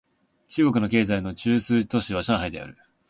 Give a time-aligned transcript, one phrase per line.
[0.47, 2.75] 中国の経済の中枢都市は上海である